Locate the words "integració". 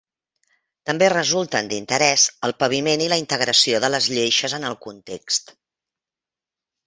3.23-3.81